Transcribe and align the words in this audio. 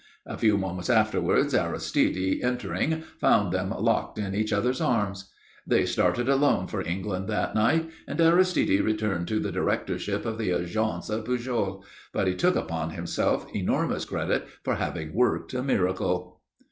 A 0.25 0.35
few 0.35 0.57
moments 0.57 0.89
afterwards 0.89 1.53
Aristide, 1.53 2.39
entering, 2.43 3.03
found 3.19 3.53
them 3.53 3.69
locked 3.69 4.17
in 4.17 4.33
each 4.33 4.51
other's 4.51 4.81
arms. 4.81 5.29
They 5.67 5.85
started 5.85 6.27
alone 6.27 6.65
for 6.65 6.81
England 6.81 7.27
that 7.27 7.53
night, 7.53 7.87
and 8.07 8.19
Aristide 8.19 8.81
returned 8.81 9.27
to 9.27 9.39
the 9.39 9.51
directorship 9.51 10.25
of 10.25 10.39
the 10.39 10.49
Agence 10.53 11.11
Pujol. 11.23 11.83
But 12.13 12.25
he 12.25 12.33
took 12.33 12.55
upon 12.55 12.89
himself 12.89 13.45
enormous 13.55 14.05
credit 14.05 14.47
for 14.63 14.77
having 14.77 15.13
worked 15.13 15.53
a 15.53 15.61
miracle. 15.61 16.41